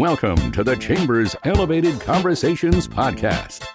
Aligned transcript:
Welcome 0.00 0.50
to 0.52 0.64
the 0.64 0.76
Chambers 0.76 1.36
Elevated 1.44 2.00
Conversations 2.00 2.88
podcast. 2.88 3.66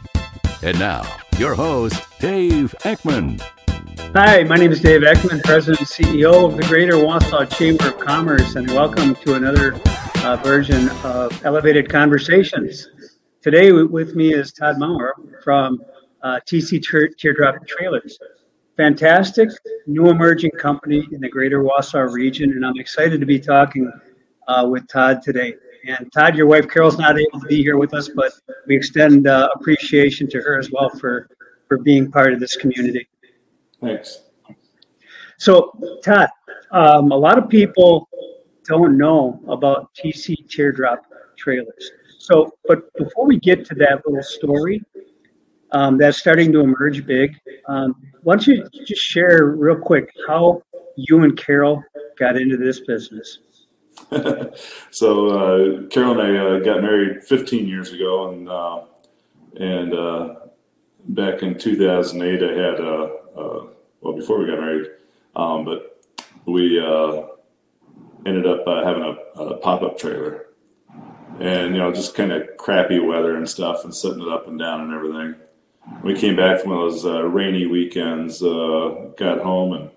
And 0.63 0.79
now, 0.79 1.04
your 1.38 1.54
host, 1.54 2.04
Dave 2.18 2.73
Ekman. 2.79 3.39
Hi, 4.15 4.41
my 4.41 4.55
name 4.55 4.71
is 4.71 4.82
Dave 4.82 5.01
Ekman, 5.01 5.43
President 5.43 5.82
and 5.82 5.88
CEO 5.88 6.50
of 6.50 6.57
the 6.57 6.64
Greater 6.64 6.93
Wausau 6.93 7.47
Chamber 7.55 7.89
of 7.89 8.00
Commerce, 8.00 8.55
and 8.55 8.68
welcome 8.71 9.14
to 9.14 9.36
another 9.36 9.79
uh, 10.23 10.38
version 10.38 10.89
of 11.04 11.46
Elevated 11.46 11.89
Conversations. 11.89 12.89
Today 13.43 13.71
with 13.71 14.15
me 14.15 14.33
is 14.33 14.51
Todd 14.51 14.79
Maurer 14.79 15.14
from 15.43 15.79
uh, 16.23 16.39
TC 16.47 16.83
Teardrop 17.19 17.68
Trailers. 17.68 18.18
Fantastic 18.78 19.50
new 19.86 20.10
emerging 20.10 20.51
company 20.57 21.07
in 21.11 21.21
the 21.21 21.29
Greater 21.29 21.64
Wausau 21.64 22.11
region, 22.11 22.50
and 22.54 22.65
I'm 22.65 22.79
excited 22.79 23.19
to 23.19 23.28
be 23.28 23.39
talking 23.39 23.92
uh, 24.47 24.68
with 24.68 24.87
Todd 24.87 25.21
today. 25.21 25.54
And 25.88 26.12
Todd, 26.12 26.36
your 26.36 26.48
wife 26.48 26.68
Carol's 26.68 26.98
not 26.98 27.20
able 27.20 27.39
to 27.39 27.48
be 27.48 27.62
here 27.62 27.78
with 27.78 27.94
us, 27.94 28.10
but 28.10 28.32
we 28.66 28.75
extend 28.75 29.28
uh, 29.28 29.50
appreciation 29.56 30.28
to 30.30 30.42
her 30.42 30.58
as 30.58 30.71
well 30.71 30.89
for 30.89 31.30
for 31.68 31.78
being 31.78 32.11
part 32.11 32.34
of 32.34 32.39
this 32.39 32.56
community. 32.56 33.08
Thanks. 33.81 34.22
So, 35.38 35.78
Todd, 36.03 36.30
um, 36.72 37.11
a 37.11 37.17
lot 37.17 37.38
of 37.38 37.50
people 37.50 38.08
don't 38.64 38.98
know 38.98 39.42
about 39.48 39.94
TC 39.95 40.48
Teardrop 40.50 41.06
trailers. 41.38 41.92
So, 42.17 42.52
but 42.67 42.92
before 42.94 43.25
we 43.25 43.39
get 43.39 43.66
to 43.66 43.75
that 43.75 44.02
little 44.06 44.23
story, 44.23 44.81
um, 45.72 45.97
that's 45.97 46.17
starting 46.17 46.52
to 46.53 46.61
emerge 46.61 47.06
big. 47.06 47.36
Um, 47.67 47.95
why 48.23 48.36
don't 48.36 48.47
you 48.47 48.67
just 48.86 49.02
share 49.02 49.45
real 49.45 49.77
quick 49.77 50.09
how 50.27 50.64
you 50.95 51.23
and 51.23 51.38
Carol 51.38 51.83
got 52.17 52.38
into 52.38 52.58
this 52.58 52.80
business? 52.81 53.39
so 54.91 55.27
uh, 55.27 55.88
Carol 55.88 56.19
and 56.19 56.21
I 56.21 56.38
uh, 56.38 56.59
got 56.59 56.81
married 56.81 57.23
15 57.23 57.67
years 57.67 57.91
ago, 57.91 58.30
and 58.30 58.49
uh, 58.49 58.81
and 59.58 59.94
uh, 59.94 60.35
back 61.09 61.41
in 61.44 61.58
2008, 61.58 62.43
I 62.43 62.47
had 62.47 62.80
well 64.02 64.16
before 64.16 64.39
we 64.39 64.47
got 64.47 64.59
married, 64.59 64.88
um, 65.36 65.66
but 65.66 66.03
we 66.45 66.80
uh, 66.80 67.23
ended 68.25 68.45
up 68.45 68.67
uh, 68.67 68.83
having 68.86 69.03
a, 69.03 69.39
a 69.39 69.58
pop 69.58 69.81
up 69.81 69.97
trailer, 69.97 70.47
and 71.39 71.75
you 71.75 71.81
know 71.81 71.91
just 71.91 72.16
kind 72.16 72.31
of 72.31 72.55
crappy 72.58 72.99
weather 72.99 73.36
and 73.36 73.49
stuff, 73.49 73.83
and 73.83 73.93
setting 73.93 74.21
it 74.21 74.30
up 74.30 74.47
and 74.47 74.59
down 74.59 74.81
and 74.81 74.93
everything. 74.93 75.36
We 76.03 76.16
came 76.16 76.36
back 76.36 76.61
from 76.61 76.71
those 76.71 77.05
rainy 77.05 77.67
weekends, 77.67 78.41
got 78.41 79.39
home, 79.41 79.73
and 79.73 79.91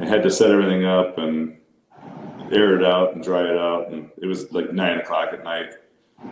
I 0.00 0.06
had 0.06 0.22
to 0.22 0.30
set 0.30 0.50
everything 0.50 0.84
up 0.86 1.18
and 1.18 1.59
air 2.50 2.78
it 2.78 2.84
out 2.84 3.14
and 3.14 3.22
dry 3.22 3.42
it 3.42 3.56
out. 3.56 3.90
And 3.90 4.10
it 4.18 4.26
was 4.26 4.50
like 4.52 4.72
nine 4.72 4.98
o'clock 4.98 5.30
at 5.32 5.44
night, 5.44 5.74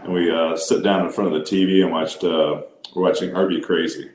and 0.03 0.13
we 0.13 0.31
uh, 0.31 0.57
sit 0.57 0.83
down 0.83 1.07
in 1.07 1.13
front 1.13 1.33
of 1.33 1.39
the 1.39 1.45
TV 1.45 1.83
and 1.83 1.93
watched. 1.93 2.25
Uh, 2.25 2.63
we're 2.95 3.03
watching 3.03 3.35
Are 3.35 3.49
Crazy, 3.61 4.11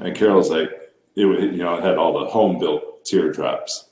and 0.00 0.14
Carol's 0.14 0.50
like, 0.50 0.70
it, 1.14 1.26
you 1.54 1.62
know, 1.62 1.74
it 1.74 1.84
had 1.84 1.98
all 1.98 2.18
the 2.18 2.30
home 2.30 2.58
built 2.58 3.04
teardrops, 3.04 3.90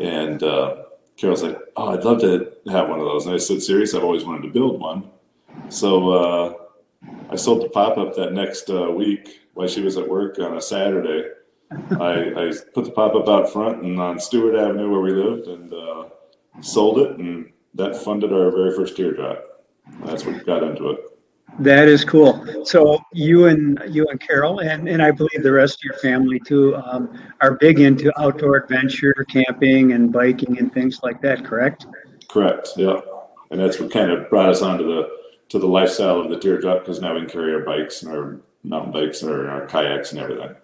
and 0.00 0.42
uh, 0.42 0.82
Carol's 1.16 1.42
like, 1.42 1.58
oh, 1.76 1.90
I'd 1.92 2.04
love 2.04 2.20
to 2.20 2.52
have 2.70 2.88
one 2.88 3.00
of 3.00 3.04
those. 3.04 3.26
And 3.26 3.34
I 3.34 3.38
said, 3.38 3.62
serious, 3.62 3.94
I've 3.94 4.04
always 4.04 4.24
wanted 4.24 4.42
to 4.42 4.52
build 4.52 4.80
one. 4.80 5.10
So 5.68 6.10
uh, 6.12 6.54
I 7.30 7.36
sold 7.36 7.62
the 7.62 7.68
pop 7.68 7.98
up 7.98 8.14
that 8.14 8.32
next 8.32 8.70
uh, 8.70 8.90
week 8.90 9.40
while 9.54 9.66
she 9.66 9.80
was 9.80 9.96
at 9.96 10.08
work 10.08 10.38
on 10.38 10.56
a 10.56 10.62
Saturday. 10.62 11.30
I, 11.70 12.32
I, 12.36 12.52
put 12.72 12.84
the 12.84 12.92
pop 12.94 13.14
up 13.14 13.28
out 13.28 13.52
front 13.52 13.82
and 13.82 14.00
on 14.00 14.18
Stewart 14.20 14.54
Avenue 14.54 14.90
where 14.90 15.00
we 15.00 15.10
lived, 15.12 15.48
and 15.48 15.72
uh, 15.72 16.04
sold 16.60 16.98
it, 16.98 17.18
and 17.18 17.50
that 17.74 17.96
funded 17.96 18.32
our 18.32 18.50
very 18.50 18.74
first 18.74 18.96
teardrop. 18.96 19.44
That's 20.04 20.24
what 20.24 20.44
got 20.44 20.62
into 20.62 20.90
it. 20.90 21.00
That 21.60 21.88
is 21.88 22.04
cool. 22.04 22.64
So 22.64 23.00
you 23.12 23.46
and 23.46 23.82
you 23.88 24.06
and 24.06 24.20
Carol, 24.20 24.60
and, 24.60 24.88
and 24.88 25.02
I 25.02 25.10
believe 25.10 25.42
the 25.42 25.52
rest 25.52 25.76
of 25.76 25.84
your 25.84 25.94
family 25.94 26.38
too, 26.38 26.76
um, 26.76 27.18
are 27.40 27.54
big 27.56 27.80
into 27.80 28.12
outdoor 28.20 28.56
adventure, 28.56 29.14
camping, 29.28 29.92
and 29.92 30.12
biking 30.12 30.58
and 30.58 30.72
things 30.72 31.00
like 31.02 31.20
that. 31.22 31.44
Correct? 31.44 31.86
Correct. 32.28 32.70
Yeah, 32.76 33.00
and 33.50 33.58
that's 33.58 33.80
what 33.80 33.90
kind 33.90 34.12
of 34.12 34.28
brought 34.30 34.50
us 34.50 34.62
onto 34.62 34.84
the 34.84 35.08
to 35.48 35.58
the 35.58 35.66
lifestyle 35.66 36.20
of 36.20 36.30
the 36.30 36.38
teardrop 36.38 36.80
because 36.80 37.00
now 37.00 37.14
we 37.14 37.20
can 37.20 37.30
carry 37.30 37.54
our 37.54 37.62
bikes 37.62 38.02
and 38.02 38.12
our 38.12 38.40
mountain 38.62 38.92
bikes 38.92 39.22
and 39.22 39.32
our, 39.32 39.48
our 39.48 39.66
kayaks 39.66 40.12
and 40.12 40.20
everything. 40.20 40.54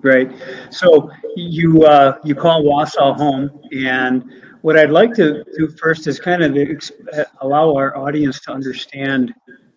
Great. 0.00 0.30
So 0.70 1.10
you 1.34 1.84
uh, 1.84 2.18
you 2.24 2.34
call 2.34 2.62
Wausau 2.62 3.16
home, 3.16 3.50
and 3.72 4.30
what 4.62 4.78
I'd 4.78 4.90
like 4.90 5.14
to 5.14 5.44
do 5.56 5.68
first 5.68 6.06
is 6.06 6.18
kind 6.18 6.42
of 6.42 6.56
ex- 6.56 6.92
allow 7.40 7.74
our 7.74 7.96
audience 7.96 8.40
to 8.40 8.52
understand 8.52 9.34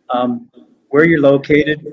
um, 0.09 0.50
where 0.90 1.06
you're 1.06 1.22
located, 1.22 1.86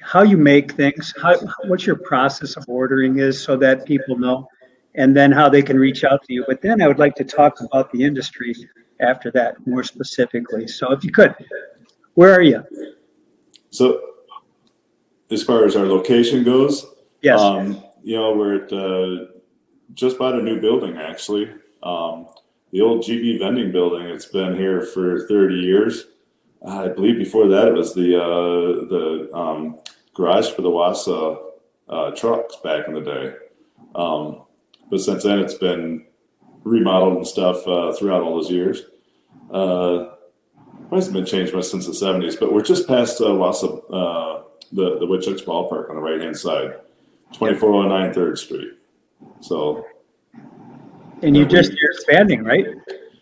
how 0.00 0.22
you 0.22 0.36
make 0.36 0.72
things, 0.72 1.12
how, 1.20 1.36
what 1.66 1.86
your 1.86 1.96
process 1.96 2.56
of 2.56 2.64
ordering 2.68 3.18
is, 3.18 3.42
so 3.42 3.56
that 3.56 3.84
people 3.84 4.18
know, 4.18 4.48
and 4.94 5.16
then 5.16 5.30
how 5.30 5.48
they 5.48 5.62
can 5.62 5.78
reach 5.78 6.04
out 6.04 6.22
to 6.24 6.32
you. 6.32 6.44
But 6.46 6.62
then 6.62 6.80
I 6.82 6.88
would 6.88 6.98
like 6.98 7.14
to 7.16 7.24
talk 7.24 7.60
about 7.60 7.92
the 7.92 8.02
industry 8.02 8.54
after 9.00 9.30
that 9.32 9.66
more 9.66 9.84
specifically. 9.84 10.66
So 10.66 10.92
if 10.92 11.04
you 11.04 11.12
could, 11.12 11.34
where 12.14 12.32
are 12.34 12.42
you? 12.42 12.64
So, 13.70 14.00
as 15.30 15.42
far 15.42 15.64
as 15.64 15.76
our 15.76 15.84
location 15.84 16.42
goes, 16.42 16.86
yes, 17.22 17.38
um, 17.40 17.82
you 18.02 18.16
know 18.16 18.34
we're 18.34 18.64
at 18.64 18.72
uh, 18.72 19.26
just 19.92 20.18
bought 20.18 20.34
a 20.34 20.42
new 20.42 20.60
building 20.60 20.96
actually. 20.96 21.52
Um, 21.82 22.26
the 22.72 22.80
old 22.82 23.02
GB 23.04 23.38
vending 23.38 23.72
building, 23.72 24.06
it's 24.06 24.26
been 24.26 24.56
here 24.56 24.82
for 24.82 25.26
30 25.26 25.54
years. 25.54 26.06
I 26.66 26.88
believe 26.88 27.18
before 27.18 27.48
that 27.48 27.68
it 27.68 27.74
was 27.74 27.94
the 27.94 28.20
uh, 28.20 28.86
the 28.88 29.30
um, 29.32 29.78
garage 30.12 30.50
for 30.50 30.62
the 30.62 30.70
Wausau 30.70 31.38
uh, 31.88 32.10
trucks 32.12 32.56
back 32.56 32.88
in 32.88 32.94
the 32.94 33.00
day. 33.00 33.34
Um, 33.94 34.42
but 34.90 35.00
since 35.00 35.22
then, 35.22 35.38
it's 35.38 35.54
been 35.54 36.06
remodeled 36.64 37.16
and 37.16 37.26
stuff 37.26 37.66
uh, 37.66 37.92
throughout 37.92 38.22
all 38.22 38.36
those 38.36 38.50
years. 38.50 38.82
Uh, 39.50 40.10
hasn't 40.90 41.14
been 41.14 41.26
changed 41.26 41.54
much 41.54 41.66
since 41.66 41.86
the 41.86 41.92
70s, 41.92 42.38
but 42.38 42.52
we're 42.52 42.62
just 42.62 42.88
past 42.88 43.20
uh, 43.20 43.24
Wausau, 43.24 43.82
uh, 43.90 44.42
the, 44.72 44.98
the 44.98 45.06
Woodchucks 45.06 45.42
ballpark 45.42 45.90
on 45.90 45.96
the 45.96 46.02
right 46.02 46.20
hand 46.20 46.36
side, 46.36 46.76
2409 47.32 48.14
3rd 48.14 48.38
Street. 48.38 48.72
So 49.40 49.86
and 51.22 51.36
you 51.36 51.46
just 51.46 51.72
you're 51.72 51.90
expanding, 51.90 52.44
right? 52.44 52.66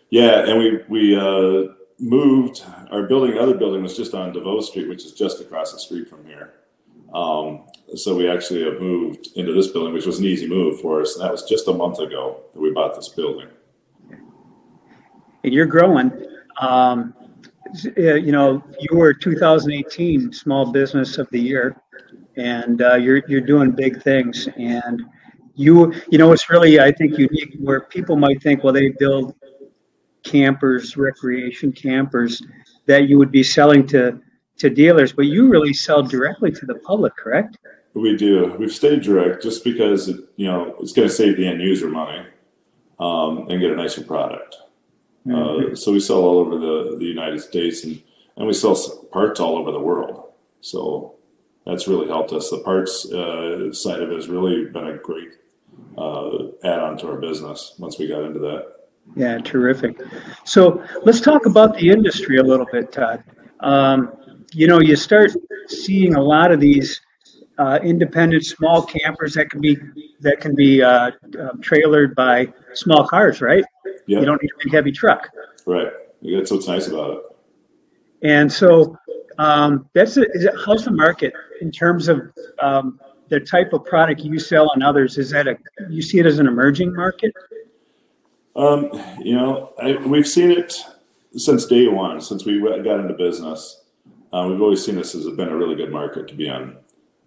Yeah, 0.09 0.47
and 0.47 0.59
we 0.59 0.83
we 0.87 1.15
uh, 1.15 1.73
moved 1.99 2.63
our 2.91 3.03
building. 3.03 3.37
Other 3.37 3.55
building 3.55 3.81
was 3.81 3.95
just 3.95 4.13
on 4.13 4.31
DeVoe 4.33 4.61
Street, 4.61 4.87
which 4.87 5.05
is 5.05 5.13
just 5.13 5.41
across 5.41 5.73
the 5.73 5.79
street 5.79 6.09
from 6.09 6.25
here. 6.25 6.53
Um, 7.13 7.63
so 7.95 8.15
we 8.15 8.29
actually 8.29 8.63
have 8.63 8.81
moved 8.81 9.29
into 9.35 9.53
this 9.53 9.67
building, 9.67 9.93
which 9.93 10.05
was 10.05 10.19
an 10.19 10.25
easy 10.25 10.47
move 10.47 10.81
for 10.81 11.01
us. 11.01 11.15
And 11.15 11.23
that 11.23 11.31
was 11.31 11.43
just 11.43 11.67
a 11.67 11.73
month 11.73 11.99
ago 11.99 12.41
that 12.53 12.59
we 12.59 12.71
bought 12.71 12.95
this 12.95 13.09
building. 13.09 13.47
And 15.43 15.53
you're 15.53 15.65
growing. 15.65 16.11
Um, 16.59 17.13
you 17.95 18.31
know, 18.31 18.63
you 18.79 18.97
were 18.97 19.13
2018 19.13 20.33
Small 20.33 20.71
Business 20.71 21.17
of 21.17 21.29
the 21.31 21.39
Year, 21.39 21.81
and 22.35 22.81
uh, 22.81 22.95
you're 22.95 23.23
you're 23.27 23.41
doing 23.41 23.71
big 23.71 24.01
things. 24.01 24.47
And 24.57 25.05
you 25.57 25.91
you 26.09 26.17
know 26.17 26.31
it's 26.31 26.49
really 26.49 26.79
I 26.79 26.91
think 26.91 27.17
unique 27.17 27.55
where 27.59 27.81
people 27.81 28.15
might 28.15 28.41
think 28.41 28.63
well 28.63 28.71
they 28.71 28.89
build 28.89 29.33
campers 30.23 30.95
recreation 30.95 31.71
campers 31.71 32.41
that 32.85 33.09
you 33.09 33.17
would 33.17 33.31
be 33.31 33.43
selling 33.43 33.85
to 33.87 34.21
to 34.57 34.69
dealers 34.69 35.11
but 35.11 35.25
you 35.25 35.49
really 35.49 35.73
sell 35.73 36.03
directly 36.03 36.51
to 36.51 36.65
the 36.65 36.75
public 36.75 37.15
correct? 37.17 37.57
We 37.93 38.15
do. 38.15 38.55
We've 38.59 38.71
stayed 38.71 39.01
direct 39.01 39.41
just 39.41 39.63
because 39.63 40.07
it, 40.07 40.17
you 40.35 40.45
know 40.45 40.75
it's 40.79 40.93
going 40.93 41.07
to 41.07 41.13
save 41.13 41.37
the 41.37 41.47
end 41.47 41.61
user 41.61 41.89
money 41.89 42.25
um, 42.99 43.47
and 43.49 43.59
get 43.59 43.71
a 43.71 43.75
nicer 43.75 44.03
product. 44.03 44.55
Mm-hmm. 45.25 45.73
uh, 45.73 45.75
so 45.75 45.91
we 45.91 45.99
sell 45.99 46.19
all 46.23 46.37
over 46.39 46.57
the, 46.57 46.95
the 46.99 47.05
united 47.05 47.41
states 47.41 47.83
and, 47.83 48.01
and 48.37 48.47
we 48.47 48.53
sell 48.53 48.77
parts 49.11 49.39
all 49.39 49.57
over 49.57 49.71
the 49.71 49.79
world. 49.79 50.31
So 50.61 51.15
that's 51.65 51.87
really 51.87 52.07
helped 52.07 52.31
us. 52.31 52.49
The 52.49 52.59
parts 52.59 53.11
uh, 53.11 53.73
side 53.73 54.01
of 54.01 54.11
it 54.11 54.15
has 54.15 54.29
really 54.29 54.65
been 54.65 54.87
a 54.87 54.97
great 54.97 55.31
uh, 55.97 56.47
add 56.63 56.79
on 56.79 56.97
to 56.99 57.07
our 57.09 57.17
business 57.17 57.75
once 57.79 57.97
we 57.97 58.07
got 58.07 58.23
into 58.23 58.39
that. 58.39 58.73
Yeah, 59.15 59.37
terrific. 59.39 59.99
So 60.43 60.83
let's 61.03 61.21
talk 61.21 61.45
about 61.45 61.77
the 61.77 61.89
industry 61.89 62.37
a 62.37 62.43
little 62.43 62.67
bit, 62.71 62.91
Todd. 62.91 63.23
Um, 63.61 64.13
you 64.53 64.67
know, 64.67 64.79
you 64.81 64.95
start 64.95 65.31
seeing 65.67 66.15
a 66.15 66.21
lot 66.21 66.51
of 66.51 66.59
these 66.59 67.01
uh, 67.57 67.79
independent 67.83 68.45
small 68.45 68.83
campers 68.83 69.33
that 69.33 69.49
can 69.49 69.61
be 69.61 69.77
that 70.19 70.39
can 70.39 70.55
be 70.55 70.81
uh, 70.81 70.89
uh, 70.89 71.11
trailered 71.59 72.15
by 72.15 72.47
small 72.73 73.07
cars, 73.07 73.41
right? 73.41 73.63
Yeah. 74.05 74.19
You 74.19 74.25
don't 74.25 74.41
need 74.41 74.51
a 74.51 74.63
big 74.63 74.73
heavy 74.73 74.91
truck. 74.91 75.29
Right. 75.65 75.91
That's 76.21 76.51
what's 76.51 76.67
nice 76.67 76.87
about 76.87 77.11
it. 77.11 77.19
And 78.23 78.51
so 78.51 78.97
um, 79.37 79.89
that's 79.93 80.17
a, 80.17 80.21
it, 80.21 80.53
how's 80.65 80.85
the 80.85 80.91
market 80.91 81.33
in 81.61 81.71
terms 81.71 82.07
of 82.07 82.21
um, 82.61 82.99
the 83.29 83.39
type 83.39 83.73
of 83.73 83.83
product 83.85 84.21
you 84.21 84.39
sell 84.39 84.71
and 84.73 84.83
others 84.83 85.17
is 85.17 85.29
that 85.31 85.47
a 85.47 85.57
you 85.89 86.01
see 86.01 86.19
it 86.19 86.25
as 86.25 86.39
an 86.39 86.47
emerging 86.47 86.93
market 86.93 87.33
um, 88.55 88.89
you 89.19 89.35
know 89.35 89.73
I, 89.81 89.95
we've 89.97 90.27
seen 90.27 90.51
it 90.51 90.73
since 91.37 91.65
day 91.65 91.87
one, 91.87 92.21
since 92.21 92.45
we 92.45 92.59
got 92.61 92.99
into 92.99 93.13
business, 93.13 93.83
uh, 94.33 94.47
we've 94.49 94.61
always 94.61 94.83
seen 94.83 94.95
this 94.95 95.15
as 95.15 95.25
a, 95.25 95.31
been 95.31 95.49
a 95.49 95.55
really 95.55 95.75
good 95.75 95.91
market 95.91 96.27
to 96.27 96.35
be 96.35 96.47
in. 96.47 96.75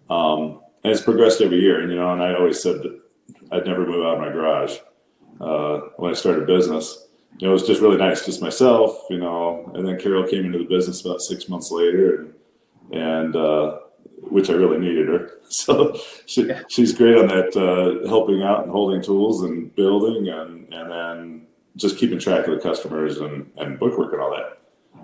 Um, 0.09 0.61
and 0.83 0.91
it's 0.91 1.01
progressed 1.01 1.41
every 1.41 1.59
year. 1.59 1.81
And, 1.81 1.91
you 1.91 1.97
know, 1.97 2.11
and 2.11 2.21
I 2.21 2.35
always 2.35 2.61
said 2.61 2.81
that 2.81 3.01
I'd 3.51 3.65
never 3.65 3.85
move 3.85 4.05
out 4.05 4.15
of 4.15 4.19
my 4.19 4.29
garage 4.29 4.77
uh, 5.39 5.89
when 5.97 6.11
I 6.11 6.15
started 6.15 6.47
business. 6.47 7.07
You 7.37 7.47
know, 7.47 7.51
it 7.51 7.53
was 7.53 7.67
just 7.67 7.81
really 7.81 7.97
nice, 7.97 8.25
just 8.25 8.41
myself, 8.41 9.05
you 9.09 9.17
know. 9.17 9.71
And 9.73 9.87
then 9.87 9.99
Carol 9.99 10.27
came 10.27 10.45
into 10.45 10.59
the 10.59 10.65
business 10.65 11.03
about 11.03 11.21
six 11.21 11.47
months 11.47 11.71
later, 11.71 12.15
and, 12.15 12.33
and 12.91 13.35
uh, 13.35 13.77
which 14.31 14.49
I 14.49 14.53
really 14.53 14.79
needed 14.79 15.07
her. 15.07 15.31
So 15.51 15.99
she, 16.27 16.49
she's 16.69 16.93
great 16.93 17.17
on 17.17 17.27
that, 17.27 17.57
uh, 17.57 18.07
helping 18.07 18.41
out 18.41 18.63
and 18.63 18.71
holding 18.71 19.01
tools 19.01 19.43
and 19.43 19.75
building, 19.75 20.29
and 20.29 20.73
and 20.73 20.89
then 20.89 21.47
just 21.75 21.97
keeping 21.97 22.19
track 22.19 22.47
of 22.47 22.55
the 22.55 22.61
customers 22.61 23.17
and 23.17 23.51
and 23.57 23.77
bookwork 23.77 24.13
and 24.13 24.21
all 24.21 24.31
that. 24.31 24.59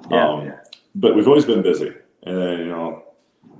Yeah. 0.10 0.30
Um, 0.30 0.54
but 0.96 1.16
we've 1.16 1.28
always 1.28 1.44
been 1.44 1.62
busy, 1.62 1.92
and 2.24 2.38
then 2.38 2.60
you 2.60 2.70
know, 2.70 3.04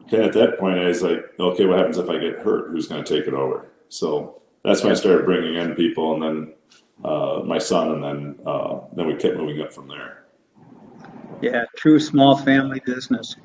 kind 0.10 0.24
of 0.24 0.30
at 0.30 0.34
that 0.34 0.60
point, 0.60 0.80
I 0.80 0.86
was 0.86 1.04
like, 1.04 1.26
okay, 1.38 1.66
what 1.66 1.78
happens 1.78 1.98
if 1.98 2.10
I 2.10 2.20
get 2.20 2.40
hurt? 2.40 2.72
Who's 2.72 2.88
going 2.88 3.04
to 3.04 3.18
take 3.18 3.28
it 3.28 3.34
over? 3.34 3.68
So 3.90 4.42
that's 4.64 4.82
when 4.82 4.94
I 4.94 4.96
started 4.96 5.26
bringing 5.26 5.56
in 5.56 5.76
people, 5.76 6.14
and 6.14 6.24
then 6.24 6.54
uh, 7.04 7.42
my 7.46 7.58
son, 7.58 7.92
and 7.92 8.04
then 8.04 8.40
uh, 8.46 8.80
then 8.96 9.08
we 9.08 9.16
kept 9.16 9.36
moving 9.36 9.62
up 9.62 9.74
from 9.74 9.90
there. 9.90 10.24
Yeah, 11.42 11.66
true 11.76 12.00
small 12.00 12.38
family 12.38 12.82
business. 12.86 13.36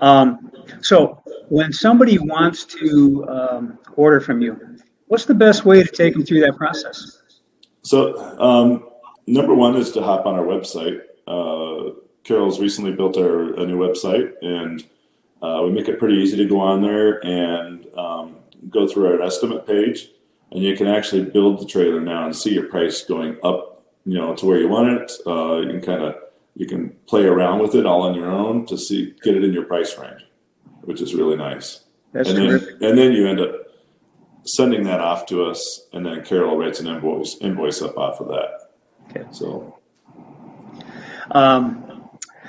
Um, 0.00 0.50
so 0.82 1.22
when 1.48 1.72
somebody 1.72 2.18
wants 2.18 2.64
to 2.64 3.26
um, 3.28 3.78
order 3.96 4.20
from 4.20 4.40
you, 4.40 4.78
what's 5.08 5.24
the 5.24 5.34
best 5.34 5.64
way 5.64 5.82
to 5.82 5.90
take 5.90 6.14
them 6.14 6.24
through 6.24 6.40
that 6.40 6.56
process? 6.56 7.18
So 7.82 8.18
um, 8.40 8.88
number 9.26 9.54
one 9.54 9.76
is 9.76 9.90
to 9.92 10.02
hop 10.02 10.26
on 10.26 10.34
our 10.34 10.44
website. 10.44 11.00
Uh, 11.26 11.94
Carol's 12.24 12.60
recently 12.60 12.92
built 12.92 13.16
our 13.16 13.54
a 13.54 13.66
new 13.66 13.78
website, 13.78 14.32
and 14.42 14.84
uh, 15.42 15.62
we 15.64 15.70
make 15.70 15.88
it 15.88 15.98
pretty 15.98 16.16
easy 16.16 16.36
to 16.36 16.44
go 16.46 16.60
on 16.60 16.82
there 16.82 17.24
and 17.24 17.86
um, 17.96 18.36
go 18.68 18.86
through 18.86 19.06
our 19.06 19.22
estimate 19.22 19.66
page, 19.66 20.10
and 20.52 20.62
you 20.62 20.76
can 20.76 20.86
actually 20.86 21.24
build 21.24 21.60
the 21.60 21.66
trailer 21.66 22.00
now 22.00 22.26
and 22.26 22.36
see 22.36 22.52
your 22.52 22.66
price 22.66 23.04
going 23.04 23.36
up, 23.42 23.82
you 24.04 24.14
know, 24.14 24.34
to 24.34 24.46
where 24.46 24.58
you 24.58 24.68
want 24.68 24.88
it. 24.88 25.12
Uh, 25.26 25.60
you 25.60 25.68
can 25.68 25.80
kind 25.80 26.02
of 26.02 26.16
you 26.54 26.66
can 26.66 26.90
play 27.06 27.24
around 27.24 27.60
with 27.60 27.74
it 27.74 27.86
all 27.86 28.02
on 28.02 28.14
your 28.14 28.30
own 28.30 28.66
to 28.66 28.76
see 28.76 29.14
get 29.22 29.36
it 29.36 29.44
in 29.44 29.52
your 29.52 29.64
price 29.64 29.96
range, 29.98 30.26
which 30.82 31.00
is 31.00 31.14
really 31.14 31.36
nice. 31.36 31.84
That's 32.12 32.28
and 32.28 32.38
terrific. 32.38 32.80
then 32.80 32.90
and 32.90 32.98
then 32.98 33.12
you 33.12 33.28
end 33.28 33.40
up 33.40 33.54
sending 34.44 34.84
that 34.84 35.00
off 35.00 35.26
to 35.26 35.44
us, 35.44 35.88
and 35.92 36.04
then 36.04 36.24
Carol 36.24 36.56
writes 36.56 36.80
an 36.80 36.86
invoice 36.86 37.36
invoice 37.40 37.82
up 37.82 37.96
off 37.96 38.20
of 38.20 38.28
that. 38.28 38.70
Okay. 39.10 39.26
So. 39.32 39.76
Um, 41.32 42.08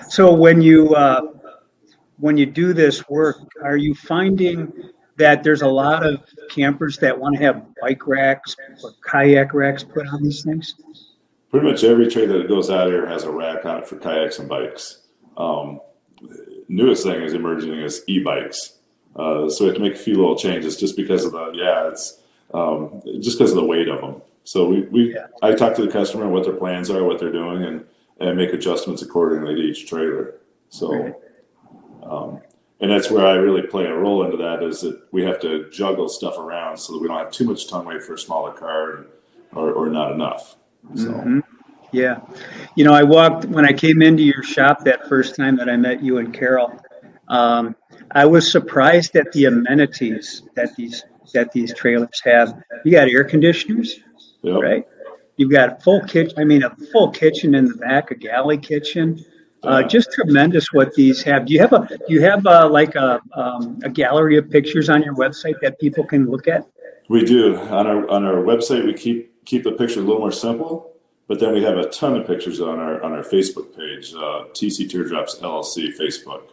so 0.10 0.34
when 0.34 0.62
you 0.62 0.96
uh, 0.96 1.22
when 2.18 2.38
you 2.38 2.46
do 2.46 2.74
this 2.74 3.08
work, 3.10 3.38
are 3.64 3.78
you 3.78 3.94
finding 3.94 4.72
that 5.18 5.44
there's 5.44 5.62
a 5.62 5.68
lot 5.68 6.06
of 6.06 6.24
campers 6.50 6.98
that 6.98 7.18
want 7.18 7.36
to 7.36 7.44
have 7.44 7.66
bike 7.82 8.08
racks 8.08 8.56
or 8.84 8.92
kayak 9.06 9.54
racks 9.54 9.84
put 9.84 10.08
on 10.08 10.24
these 10.24 10.44
things? 10.44 10.76
Pretty 11.52 11.70
much 11.70 11.84
every 11.84 12.10
trailer 12.10 12.40
that 12.40 12.48
goes 12.48 12.70
out 12.70 12.88
here 12.88 13.06
has 13.06 13.24
a 13.24 13.32
rack 13.32 13.66
on 13.66 13.80
it 13.80 13.88
for 13.88 13.98
kayaks 13.98 14.40
and 14.40 14.48
bikes. 14.48 15.00
Um, 15.38 15.82
newest 16.70 17.04
thing 17.04 17.22
is 17.22 17.34
emerging 17.34 17.74
is 17.74 18.04
e-bikes. 18.08 18.78
Uh, 19.16 19.50
so 19.50 19.66
we 19.66 19.68
have 19.68 19.76
to 19.76 19.82
make 19.82 19.96
a 19.96 20.00
few 20.00 20.16
little 20.16 20.38
changes 20.38 20.78
just 20.78 20.96
because 20.96 21.26
of 21.26 21.34
the 21.34 21.52
yeah, 21.54 21.90
it's 21.90 22.22
um, 22.54 23.02
just 23.20 23.38
because 23.38 23.52
of 23.52 23.58
the 23.58 23.66
weight 23.66 23.90
of 23.90 24.00
them. 24.00 24.22
So 24.46 24.68
we, 24.68 24.84
we 24.84 25.14
yeah. 25.14 25.28
I 25.42 25.54
talk 25.54 25.76
to 25.76 25.86
the 25.86 25.92
customer 25.92 26.30
what 26.30 26.46
their 26.46 26.54
plans 26.54 26.90
are, 26.90 27.04
what 27.04 27.20
they're 27.20 27.32
doing, 27.32 27.64
and 27.64 27.86
and 28.22 28.38
make 28.38 28.54
adjustments 28.54 29.02
accordingly 29.02 29.56
to 29.56 29.62
each 29.62 29.90
trailer. 29.90 30.36
So, 30.70 31.14
um, 32.04 32.40
and 32.80 32.90
that's 32.90 33.12
where 33.12 33.26
I 33.26 33.34
really 33.34 33.64
play 33.64 33.86
a 33.86 33.94
role 33.94 34.24
into 34.24 34.38
that 34.38 34.64
is 34.64 34.82
that 34.82 35.02
we 35.12 35.24
have 35.24 35.42
to 35.42 35.70
juggle 35.70 36.08
stuff 36.08 36.38
around 36.38 36.78
so 36.78 36.94
that 36.94 37.00
we 37.00 37.08
don't 37.10 37.18
have 37.18 37.32
too 37.32 37.46
much 37.46 37.68
tongue 37.70 37.86
weight 37.86 38.04
for 38.04 38.14
a 38.14 38.18
smaller 38.18 38.54
car 38.54 39.06
or, 39.54 39.72
or 39.72 39.90
not 39.90 40.14
enough. 40.14 40.56
So. 40.96 41.12
Mm-hmm. 41.12 41.40
Yeah. 41.92 42.22
You 42.76 42.86
know, 42.86 42.94
I 42.94 43.04
walked 43.04 43.46
when 43.46 43.66
I 43.66 43.74
came 43.74 44.02
into 44.02 44.24
your 44.24 44.44
shop 44.44 44.84
that 44.86 45.08
first 45.10 45.36
time 45.36 45.58
that 45.58 45.70
I 45.70 45.76
met 45.76 46.02
you 46.02 46.20
and 46.20 46.34
Carol. 46.34 46.82
Um, 47.28 47.76
I 48.12 48.26
was 48.26 48.50
surprised 48.50 49.16
at 49.16 49.32
the 49.32 49.46
amenities 49.46 50.44
that 50.56 50.76
these 50.76 51.04
that 51.34 51.52
these 51.52 51.74
trailers 51.74 52.22
have. 52.26 52.62
You 52.84 52.92
got 52.92 53.08
air 53.08 53.24
conditioners, 53.24 54.00
yep. 54.42 54.62
right? 54.62 54.86
You've 55.38 55.52
got 55.52 55.82
full 55.82 56.02
kitchen. 56.02 56.34
I 56.38 56.44
mean, 56.44 56.64
a 56.64 56.76
full 56.92 57.10
kitchen 57.10 57.56
in 57.56 57.66
the 57.66 57.76
back, 57.76 58.12
a 58.12 58.16
galley 58.16 58.58
kitchen. 58.58 59.24
Uh, 59.64 59.84
just 59.84 60.12
tremendous 60.12 60.74
what 60.74 60.94
these 60.96 61.22
have. 61.22 61.46
Do 61.46 61.54
you 61.54 61.60
have 61.60 61.72
a 61.72 61.88
do 61.88 62.06
you 62.08 62.22
have 62.22 62.46
a, 62.48 62.66
like 62.66 62.96
a 62.96 63.22
um, 63.34 63.80
a 63.84 63.90
gallery 63.90 64.38
of 64.38 64.50
pictures 64.50 64.90
on 64.90 65.04
your 65.04 65.16
website 65.16 65.56
that 65.62 65.80
people 65.80 66.04
can 66.04 66.30
look 66.30 66.48
at? 66.48 66.66
We 67.10 67.24
do 67.24 67.58
on 67.58 67.86
our 67.86 68.10
on 68.10 68.26
our 68.26 68.44
website. 68.44 68.86
We 68.86 68.94
keep 68.94 69.31
keep 69.46 69.64
the 69.64 69.72
picture 69.72 70.00
a 70.00 70.04
little 70.04 70.20
more 70.20 70.32
simple. 70.32 70.92
But 71.28 71.40
then 71.40 71.54
we 71.54 71.64
have 71.64 71.78
a 71.78 71.88
ton 71.90 72.18
of 72.18 72.28
pictures 72.28 72.60
on 72.60 72.78
our 72.80 73.02
on 73.04 73.14
our 73.14 73.24
Facebook 73.24 73.76
page, 73.76 74.14
uh, 74.14 74.52
TC 74.54 74.90
Teardrops 74.90 75.40
LLC 75.40 75.98
Facebook 75.98 76.50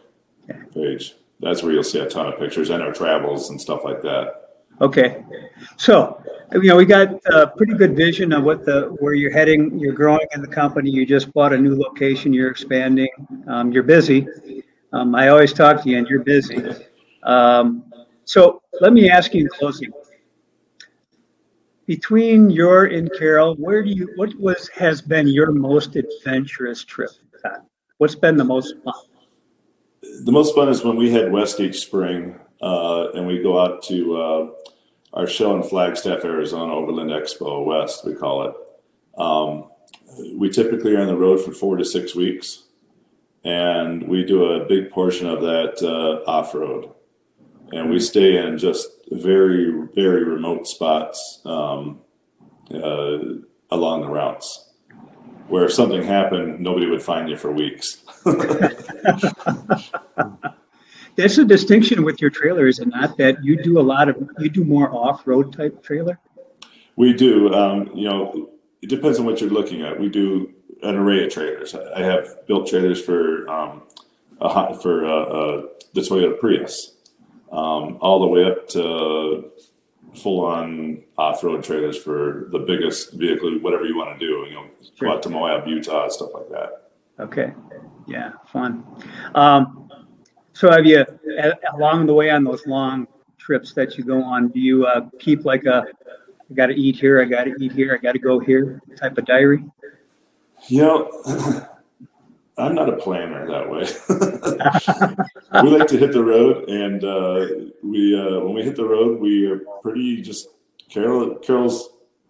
page. 0.73 1.15
That's 1.41 1.63
where 1.63 1.71
you'll 1.71 1.83
see 1.83 1.99
a 1.99 2.09
ton 2.09 2.27
of 2.27 2.39
pictures 2.39 2.69
and 2.69 2.81
our 2.81 2.93
travels 2.93 3.49
and 3.49 3.59
stuff 3.59 3.83
like 3.83 4.01
that. 4.03 4.49
Okay, 4.81 5.25
so 5.75 6.23
you 6.53 6.63
know 6.63 6.77
we 6.77 6.85
got 6.85 7.09
a 7.25 7.47
pretty 7.47 7.73
good 7.73 7.95
vision 7.95 8.31
of 8.31 8.43
what 8.43 8.63
the 8.65 8.95
where 8.99 9.13
you're 9.13 9.33
heading. 9.33 9.77
You're 9.77 9.93
growing 9.93 10.25
in 10.33 10.41
the 10.41 10.47
company. 10.47 10.89
You 10.89 11.05
just 11.05 11.33
bought 11.33 11.51
a 11.51 11.57
new 11.57 11.77
location. 11.77 12.31
You're 12.31 12.49
expanding. 12.49 13.09
Um, 13.47 13.73
you're 13.73 13.83
busy. 13.83 14.27
Um, 14.93 15.13
I 15.13 15.27
always 15.27 15.51
talk 15.51 15.83
to 15.83 15.89
you, 15.89 15.97
and 15.97 16.07
you're 16.07 16.23
busy. 16.23 16.63
Um, 17.23 17.83
so 18.23 18.61
let 18.79 18.93
me 18.93 19.09
ask 19.09 19.33
you 19.33 19.41
in 19.41 19.49
closing 19.49 19.91
between 21.89 22.51
your 22.51 22.85
and 22.85 23.09
Carol, 23.17 23.55
where 23.55 23.81
do 23.81 23.89
you 23.89 24.13
what 24.15 24.29
was 24.35 24.67
has 24.75 25.01
been 25.01 25.27
your 25.27 25.51
most 25.51 25.95
adventurous 25.95 26.85
trip? 26.85 27.09
What's 27.97 28.13
been 28.13 28.37
the 28.37 28.43
most 28.43 28.75
fun? 28.83 28.93
The 30.23 30.31
most 30.31 30.53
fun 30.53 30.69
is 30.69 30.83
when 30.83 30.97
we 30.97 31.09
head 31.09 31.31
west 31.31 31.59
each 31.59 31.79
spring, 31.79 32.39
uh, 32.61 33.09
and 33.15 33.25
we 33.25 33.41
go 33.41 33.59
out 33.59 33.81
to 33.85 34.21
uh, 34.21 34.49
our 35.13 35.25
show 35.25 35.55
in 35.55 35.63
Flagstaff, 35.63 36.23
Arizona, 36.23 36.71
Overland 36.75 37.09
Expo 37.09 37.65
West, 37.65 38.05
we 38.05 38.13
call 38.13 38.47
it. 38.47 38.55
Um, 39.17 39.71
we 40.37 40.47
typically 40.51 40.95
are 40.95 41.01
on 41.01 41.07
the 41.07 41.17
road 41.17 41.43
for 41.43 41.53
four 41.53 41.75
to 41.75 41.83
six 41.83 42.13
weeks, 42.13 42.65
and 43.43 44.07
we 44.07 44.23
do 44.23 44.43
a 44.43 44.65
big 44.67 44.91
portion 44.91 45.25
of 45.25 45.41
that 45.41 45.81
uh, 45.81 46.29
off 46.29 46.53
road 46.53 46.91
and 47.71 47.89
we 47.89 47.99
stay 47.99 48.37
in 48.37 48.57
just 48.57 48.89
very 49.11 49.87
very 49.95 50.23
remote 50.23 50.67
spots 50.67 51.41
um, 51.45 51.99
uh, 52.73 53.17
along 53.71 54.01
the 54.01 54.09
routes 54.09 54.65
where 55.47 55.65
if 55.65 55.73
something 55.73 56.03
happened 56.03 56.59
nobody 56.59 56.85
would 56.87 57.01
find 57.01 57.29
you 57.29 57.37
for 57.37 57.51
weeks 57.51 58.03
That's 61.19 61.37
a 61.37 61.43
distinction 61.43 62.05
with 62.05 62.21
your 62.21 62.29
trailer, 62.29 62.65
is 62.65 62.79
it 62.79 62.87
not? 62.87 63.17
That 63.17 63.43
you 63.43 63.61
do 63.61 63.77
a 63.77 63.83
lot 63.83 64.07
of 64.07 64.15
you 64.39 64.49
do 64.49 64.63
more 64.63 64.89
off-road 64.93 65.51
type 65.51 65.83
trailer. 65.83 66.17
We 66.95 67.11
do. 67.11 67.53
Um, 67.53 67.91
you 67.93 68.07
know, 68.07 68.49
it 68.81 68.87
depends 68.87 69.19
on 69.19 69.25
what 69.25 69.41
you're 69.41 69.49
looking 69.49 69.81
at. 69.81 69.99
We 69.99 70.07
do 70.07 70.53
an 70.81 70.95
array 70.95 71.25
of 71.25 71.33
trailers. 71.33 71.75
I 71.75 72.03
have 72.03 72.47
built 72.47 72.69
trailers 72.69 73.01
for 73.03 73.49
um, 73.49 73.81
a, 74.39 74.73
for 74.79 75.05
uh, 75.05 75.09
uh, 75.09 75.61
the 75.93 75.99
Toyota 75.99 76.39
Prius 76.39 76.95
um, 77.51 77.97
all 78.01 78.19
the 78.19 78.27
way 78.27 78.45
up 78.45 78.67
to 78.69 79.51
full 80.15 80.45
on 80.45 81.03
off 81.17 81.43
road 81.43 81.63
trailers 81.63 81.97
for 81.97 82.47
the 82.51 82.59
biggest 82.59 83.13
vehicle, 83.13 83.59
whatever 83.59 83.85
you 83.85 83.97
want 83.97 84.17
to 84.17 84.25
do. 84.25 84.45
You 84.47 84.55
know, 84.55 84.65
sure. 84.97 85.09
go 85.09 85.13
out 85.15 85.23
to 85.23 85.29
Moab, 85.29 85.67
Utah, 85.67 86.07
stuff 86.09 86.29
like 86.33 86.49
that. 86.49 86.91
Okay. 87.19 87.53
Yeah, 88.07 88.31
fun. 88.51 88.85
Um, 89.35 89.89
so, 90.53 90.71
have 90.71 90.85
you 90.85 91.05
along 91.73 92.07
the 92.07 92.13
way 92.13 92.29
on 92.29 92.43
those 92.43 92.65
long 92.65 93.07
trips 93.37 93.73
that 93.73 93.97
you 93.97 94.03
go 94.03 94.21
on? 94.23 94.49
Do 94.49 94.59
you 94.59 94.85
uh, 94.85 95.09
keep 95.19 95.45
like 95.45 95.65
a 95.65 95.85
I 96.49 96.53
got 96.55 96.67
to 96.67 96.73
eat 96.73 96.95
here, 96.95 97.21
I 97.21 97.25
got 97.25 97.43
to 97.43 97.55
eat 97.59 97.71
here, 97.71 97.93
I 97.93 97.97
got 97.97 98.13
to 98.13 98.19
go 98.19 98.39
here 98.39 98.81
type 98.97 99.17
of 99.17 99.25
diary? 99.25 99.63
You 100.67 100.81
know, 100.81 101.23
I'm 102.59 102.75
not 102.75 102.89
a 102.89 102.97
planner 102.97 103.47
that 103.47 103.69
way. 103.69 105.63
we 105.63 105.77
like 105.77 105.87
to 105.87 105.97
hit 105.97 106.11
the 106.11 106.23
road, 106.23 106.69
and 106.69 107.03
uh, 107.03 107.47
we 107.83 108.19
uh, 108.19 108.39
when 108.41 108.53
we 108.53 108.63
hit 108.63 108.75
the 108.75 108.85
road, 108.85 109.19
we 109.19 109.47
are 109.47 109.59
pretty 109.81 110.21
just 110.21 110.49
Carol. 110.89 111.35
Carol's 111.35 111.89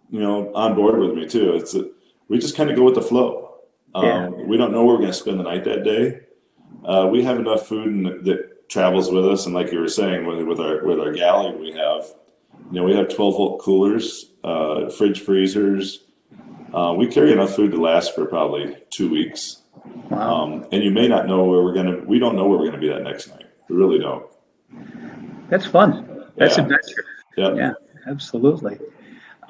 you 0.09 0.19
know 0.19 0.53
on 0.53 0.75
board 0.75 0.99
with 0.99 1.13
me 1.13 1.27
too. 1.27 1.55
It's 1.55 1.73
a, 1.73 1.89
we 2.27 2.37
just 2.37 2.55
kind 2.55 2.69
of 2.69 2.75
go 2.75 2.83
with 2.83 2.95
the 2.95 3.01
flow. 3.01 3.55
Um, 3.95 4.05
yeah. 4.05 4.27
We 4.29 4.57
don't 4.57 4.71
know 4.71 4.85
where 4.85 4.95
we're 4.95 5.01
going 5.01 5.11
to 5.11 5.17
spend 5.17 5.39
the 5.39 5.43
night 5.43 5.63
that 5.65 5.83
day. 5.83 6.21
Uh, 6.85 7.09
we 7.11 7.23
have 7.23 7.39
enough 7.39 7.67
food 7.67 7.87
and, 7.87 8.25
that 8.25 8.69
travels 8.69 9.11
with 9.11 9.25
us, 9.25 9.45
and 9.45 9.55
like 9.55 9.71
you 9.71 9.79
were 9.79 9.89
saying, 9.89 10.25
with, 10.25 10.45
with 10.45 10.59
our 10.59 10.85
with 10.85 10.99
our 10.99 11.11
galley, 11.11 11.55
we 11.55 11.71
have 11.71 12.05
you 12.71 12.79
know 12.79 12.83
we 12.83 12.95
have 12.95 13.09
12 13.09 13.35
volt 13.35 13.61
coolers, 13.61 14.31
uh, 14.43 14.89
fridge 14.89 15.21
freezers. 15.21 16.05
Uh, 16.71 16.93
we 16.95 17.07
carry 17.07 17.31
enough 17.31 17.55
food 17.55 17.71
to 17.71 17.81
last 17.81 18.13
for 18.13 18.27
probably 18.27 18.77
two 18.91 19.09
weeks 19.09 19.58
Wow. 20.09 20.43
Um, 20.43 20.67
and 20.71 20.83
you 20.83 20.91
may 20.91 21.07
not 21.07 21.27
know 21.27 21.43
where 21.43 21.63
we're 21.63 21.73
gonna. 21.73 21.99
We 22.05 22.19
don't 22.19 22.35
know 22.35 22.47
where 22.47 22.57
we're 22.57 22.65
gonna 22.65 22.79
be 22.79 22.89
that 22.89 23.03
next 23.03 23.29
night. 23.29 23.45
We 23.67 23.75
really 23.75 23.99
don't. 23.99 24.25
That's 25.49 25.65
fun. 25.65 26.25
That's 26.35 26.57
yeah. 26.57 26.63
adventure. 26.63 27.05
Yeah. 27.37 27.53
Yeah. 27.53 27.73
Absolutely. 28.07 28.79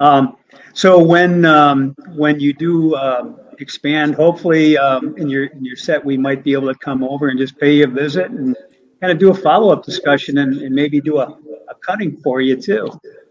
Um, 0.00 0.36
so 0.72 1.02
when 1.02 1.44
um, 1.44 1.94
when 2.14 2.40
you 2.40 2.52
do 2.52 2.94
uh, 2.94 3.32
expand, 3.58 4.14
hopefully 4.14 4.76
um, 4.78 5.16
in 5.16 5.28
your 5.28 5.46
in 5.46 5.64
your 5.64 5.76
set, 5.76 6.04
we 6.04 6.16
might 6.16 6.42
be 6.42 6.52
able 6.52 6.72
to 6.72 6.78
come 6.78 7.04
over 7.04 7.28
and 7.28 7.38
just 7.38 7.58
pay 7.58 7.76
you 7.76 7.84
a 7.84 7.86
visit 7.86 8.30
and 8.30 8.56
kind 9.00 9.12
of 9.12 9.18
do 9.18 9.30
a 9.30 9.34
follow 9.34 9.72
up 9.72 9.84
discussion 9.84 10.38
and, 10.38 10.60
and, 10.60 10.74
maybe 10.74 11.00
do 11.00 11.18
a, 11.18 11.38
a 11.70 11.74
cutting 11.86 12.18
for 12.18 12.42
you 12.42 12.54
too. 12.54 12.90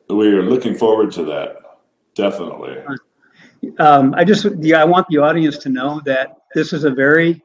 We 0.10 0.28
are 0.30 0.42
looking 0.42 0.74
forward 0.74 1.12
to 1.14 1.26
that. 1.26 1.58
Definitely. 2.16 2.78
Um, 3.78 4.16
I 4.18 4.24
just 4.24 4.46
yeah, 4.60 4.82
I 4.82 4.86
want 4.86 5.08
the 5.10 5.18
audience 5.18 5.58
to 5.60 5.70
know 5.70 6.02
that 6.06 6.39
this 6.56 6.74
is 6.74 6.84
a 6.84 6.92
very 6.92 7.42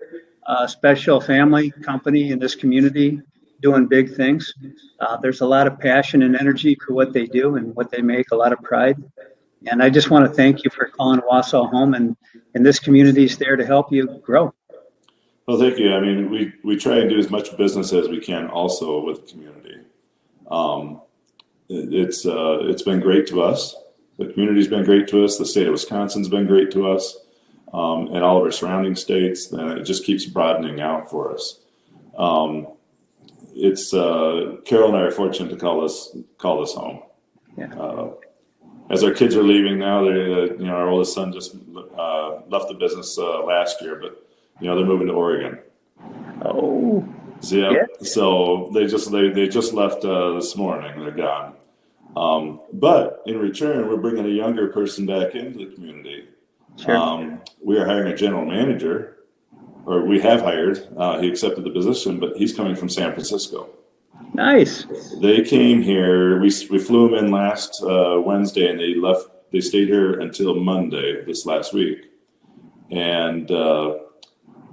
uh, 0.47 0.67
special 0.67 1.21
family 1.21 1.71
company 1.71 2.31
in 2.31 2.39
this 2.39 2.55
community 2.55 3.21
doing 3.63 3.87
big 3.87 4.15
things. 4.15 4.53
Uh, 5.01 5.17
there's 5.17 5.41
a 5.41 5.47
lot 5.47 5.67
of 5.67 5.79
passion 5.79 6.23
and 6.23 6.37
energy 6.37 6.77
for 6.87 6.93
what 6.93 7.13
they 7.13 7.27
do 7.27 7.57
and 7.57 7.75
what 7.75 7.91
they 7.91 8.03
make, 8.03 8.31
a 8.31 8.37
lot 8.37 8.53
of 8.53 8.61
pride. 8.63 9.03
And 9.67 9.83
I 9.83 9.89
just 9.89 10.11
want 10.11 10.27
to 10.27 10.33
thank 10.35 10.65
you 10.65 10.71
for 10.71 10.87
calling 10.87 11.21
Wausau 11.21 11.71
home, 11.71 11.95
and, 11.95 12.17
and 12.55 12.67
this 12.67 12.79
community 12.79 13.25
is 13.25 13.39
there 13.39 13.57
to 13.57 13.65
help 13.65 13.91
you 13.91 14.21
grow. 14.23 14.53
Well, 15.47 15.59
thank 15.59 15.79
you. 15.79 15.95
I 15.95 16.01
mean, 16.01 16.31
we, 16.31 16.53
we 16.63 16.77
try 16.77 16.99
and 16.99 17.09
do 17.09 17.19
as 17.19 17.31
much 17.31 17.57
business 17.57 17.93
as 17.93 18.09
we 18.09 18.21
can 18.21 18.49
also 18.49 19.03
with 19.03 19.27
the 19.27 19.33
community. 19.33 19.77
Um, 20.51 21.01
it's, 21.69 22.27
uh, 22.27 22.59
it's 22.63 22.83
been 22.83 23.01
great 23.01 23.27
to 23.29 23.43
us. 23.43 23.75
The 24.19 24.27
community's 24.27 24.69
been 24.69 24.85
great 24.85 25.09
to 25.09 25.25
us. 25.25 25.39
The 25.39 25.47
state 25.47 25.67
of 25.67 25.73
Wisconsin's 25.73 26.29
been 26.29 26.47
great 26.47 26.71
to 26.73 26.89
us, 26.89 27.17
um, 27.75 28.07
and 28.15 28.23
all 28.23 28.39
of 28.39 28.45
our 28.45 28.53
surrounding 28.53 28.95
states. 28.95 29.51
And 29.53 29.79
it 29.79 29.83
just 29.83 30.05
keeps 30.05 30.25
broadening 30.25 30.81
out 30.81 31.11
for 31.11 31.35
us. 31.35 31.61
Um, 32.17 32.69
it's 33.55 33.93
uh, 33.93 34.57
Carol 34.65 34.89
and 34.89 34.97
I 34.97 35.03
are 35.03 35.11
fortunate 35.11 35.51
to 35.51 35.57
call 35.57 35.83
this 35.83 36.17
call 36.39 36.61
this 36.61 36.73
home. 36.73 37.03
Yeah. 37.57 37.73
Uh, 37.75 38.13
as 38.91 39.03
our 39.03 39.13
kids 39.13 39.35
are 39.35 39.43
leaving 39.43 39.79
now, 39.79 40.05
they 40.05 40.11
uh, 40.11 40.55
you 40.55 40.67
know 40.67 40.75
our 40.75 40.89
oldest 40.89 41.15
son 41.15 41.33
just 41.33 41.55
uh, 41.55 42.41
left 42.49 42.69
the 42.69 42.77
business 42.79 43.17
uh, 43.19 43.43
last 43.45 43.81
year, 43.81 43.97
but 43.97 44.27
you 44.61 44.67
know 44.67 44.77
they're 44.77 44.87
moving 44.87 45.07
to 45.09 45.13
Oregon. 45.13 45.59
Oh. 46.43 47.07
So, 47.41 47.57
yeah. 47.57 47.71
yeah. 47.73 47.85
So 48.03 48.71
they 48.73 48.87
just 48.87 49.11
they 49.11 49.31
they 49.31 49.49
just 49.49 49.73
left 49.73 50.05
uh, 50.05 50.35
this 50.35 50.57
morning. 50.57 50.99
They're 51.01 51.11
gone. 51.11 51.55
Um, 52.17 52.61
but 52.73 53.23
in 53.27 53.39
return, 53.39 53.89
we're 53.89 53.97
bringing 53.97 54.25
a 54.25 54.29
younger 54.29 54.69
person 54.69 55.07
back 55.07 55.35
into 55.35 55.59
the 55.59 55.75
community. 55.75 56.29
Sure. 56.77 56.97
Um, 56.97 57.41
we 57.63 57.79
are 57.79 57.87
hiring 57.87 58.13
a 58.13 58.17
general 58.17 58.45
manager 58.45 59.15
or 59.87 60.05
we 60.05 60.21
have 60.21 60.41
hired. 60.41 60.87
Uh, 60.97 61.21
he 61.21 61.29
accepted 61.29 61.65
the 61.65 61.71
position, 61.71 62.19
but 62.19 62.37
he's 62.37 62.55
coming 62.55 62.75
from 62.75 62.89
San 62.89 63.13
Francisco. 63.13 63.69
Nice. 64.33 64.87
They 65.21 65.43
came 65.43 65.83
here. 65.83 66.39
We 66.41 66.53
we 66.71 66.79
flew 66.79 67.09
them 67.09 67.25
in 67.25 67.31
last 67.31 67.83
uh, 67.83 68.21
Wednesday, 68.25 68.69
and 68.69 68.79
they 68.79 68.95
left. 68.95 69.29
They 69.53 69.61
stayed 69.61 69.89
here 69.89 70.19
until 70.21 70.55
Monday 70.57 71.25
this 71.25 71.47
last 71.47 71.73
week, 71.73 72.11
and 72.91 73.51
uh, 73.51 73.99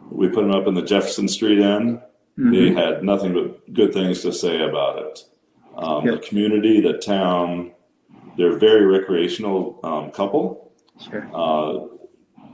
we 0.09 0.29
put 0.29 0.41
them 0.41 0.51
up 0.51 0.67
in 0.67 0.73
the 0.73 0.81
Jefferson 0.81 1.27
Street 1.27 1.59
Inn. 1.59 2.01
Mm-hmm. 2.39 2.51
They 2.51 2.73
had 2.73 3.03
nothing 3.03 3.33
but 3.33 3.73
good 3.73 3.93
things 3.93 4.21
to 4.21 4.33
say 4.33 4.61
about 4.61 4.99
it. 4.99 5.25
Um, 5.75 6.05
yep. 6.05 6.21
The 6.21 6.27
community, 6.27 6.81
the 6.81 6.97
town, 6.97 7.71
they're 8.37 8.55
a 8.55 8.59
very 8.59 8.85
recreational 8.85 9.79
um, 9.83 10.11
couple. 10.11 10.70
Sure. 11.09 11.29
Uh, 11.33 11.87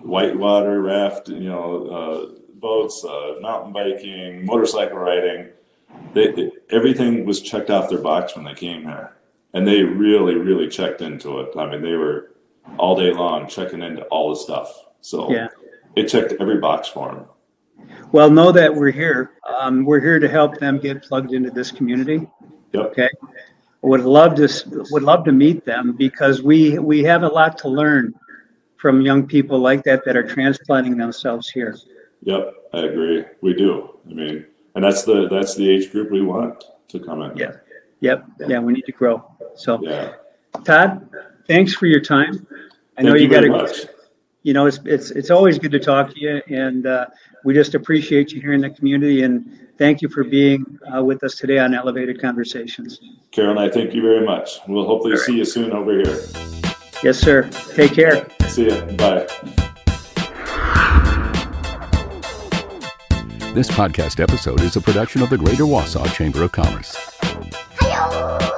whitewater 0.01 0.81
raft, 0.81 1.29
you 1.29 1.49
know, 1.49 1.87
uh, 1.87 2.39
boats, 2.55 3.03
uh, 3.03 3.35
mountain 3.41 3.73
biking, 3.73 4.45
motorcycle 4.45 4.97
riding. 4.97 5.49
They, 6.13 6.31
they, 6.31 6.51
everything 6.69 7.25
was 7.25 7.41
checked 7.41 7.69
off 7.69 7.89
their 7.89 8.01
box 8.01 8.35
when 8.35 8.45
they 8.45 8.53
came 8.53 8.83
here, 8.83 9.17
and 9.53 9.67
they 9.67 9.83
really, 9.83 10.35
really 10.35 10.67
checked 10.67 11.01
into 11.01 11.39
it. 11.39 11.55
I 11.57 11.69
mean, 11.69 11.81
they 11.81 11.93
were 11.93 12.31
all 12.77 12.95
day 12.95 13.13
long 13.13 13.47
checking 13.47 13.81
into 13.81 14.03
all 14.05 14.29
the 14.29 14.35
stuff. 14.35 14.85
So 15.01 15.31
yeah. 15.31 15.47
it 15.95 16.07
checked 16.07 16.33
every 16.39 16.57
box 16.57 16.87
for 16.87 17.13
them. 17.13 17.25
Well, 18.11 18.29
know 18.29 18.51
that 18.51 18.73
we're 18.73 18.91
here. 18.91 19.31
Um, 19.59 19.85
we're 19.85 19.99
here 19.99 20.19
to 20.19 20.27
help 20.27 20.59
them 20.59 20.79
get 20.79 21.03
plugged 21.03 21.33
into 21.33 21.51
this 21.51 21.71
community. 21.71 22.27
Yep. 22.73 22.85
Okay. 22.91 23.09
Would 23.81 24.01
love 24.01 24.35
to 24.35 24.49
would 24.91 25.03
love 25.03 25.23
to 25.25 25.31
meet 25.31 25.63
them 25.63 25.95
because 25.95 26.41
we 26.41 26.79
we 26.79 27.03
have 27.03 27.23
a 27.23 27.27
lot 27.27 27.57
to 27.59 27.69
learn 27.69 28.13
from 28.77 29.01
young 29.01 29.27
people 29.27 29.59
like 29.59 29.83
that 29.83 30.05
that 30.05 30.15
are 30.15 30.27
transplanting 30.27 30.97
themselves 30.97 31.49
here. 31.49 31.77
Yep, 32.21 32.53
I 32.73 32.79
agree. 32.79 33.25
We 33.41 33.53
do. 33.53 33.99
I 34.09 34.13
mean, 34.13 34.45
and 34.75 34.83
that's 34.83 35.03
the 35.03 35.27
that's 35.29 35.55
the 35.55 35.69
age 35.69 35.91
group 35.91 36.11
we 36.11 36.21
want 36.21 36.63
to 36.89 36.99
come 36.99 37.21
in. 37.21 37.35
Yeah. 37.37 37.53
Yep. 37.99 38.25
Yeah, 38.47 38.59
we 38.59 38.73
need 38.73 38.85
to 38.85 38.91
grow. 38.91 39.25
So, 39.55 39.79
yeah. 39.81 40.13
Todd, 40.63 41.09
thanks 41.47 41.73
for 41.73 41.87
your 41.87 42.01
time. 42.01 42.45
I 42.97 43.01
Thank 43.01 43.07
know 43.07 43.15
you, 43.15 43.23
you 43.23 43.29
got 43.29 43.41
to. 43.41 43.89
You 44.43 44.53
know, 44.53 44.65
it's 44.65 44.79
it's 44.85 45.11
it's 45.11 45.29
always 45.29 45.59
good 45.59 45.71
to 45.71 45.79
talk 45.79 46.13
to 46.13 46.19
you, 46.19 46.41
and 46.47 46.85
uh, 46.85 47.07
we 47.43 47.53
just 47.53 47.75
appreciate 47.75 48.31
you 48.31 48.39
here 48.39 48.53
in 48.53 48.61
the 48.61 48.69
community. 48.69 49.23
And 49.23 49.67
thank 49.77 50.01
you 50.01 50.09
for 50.09 50.23
being 50.23 50.79
uh, 50.95 51.03
with 51.03 51.23
us 51.23 51.35
today 51.35 51.59
on 51.59 51.73
Elevated 51.73 52.21
Conversations. 52.21 53.01
Carol 53.31 53.59
I 53.59 53.69
thank 53.69 53.93
you 53.93 54.01
very 54.01 54.25
much. 54.25 54.59
We'll 54.67 54.85
hopefully 54.85 55.13
right. 55.13 55.21
see 55.21 55.37
you 55.37 55.45
soon 55.45 55.71
over 55.71 55.93
here. 55.93 56.66
Yes, 57.03 57.19
sir. 57.19 57.49
Take 57.75 57.93
care. 57.93 58.27
See 58.47 58.67
ya. 58.69 58.81
Bye. 58.97 59.27
This 63.53 63.69
podcast 63.69 64.19
episode 64.19 64.61
is 64.61 64.75
a 64.75 64.81
production 64.81 65.21
of 65.21 65.29
the 65.29 65.37
Greater 65.37 65.63
Wausau 65.63 66.11
Chamber 66.13 66.43
of 66.43 66.51
Commerce. 66.51 66.95
Hello. 67.79 68.56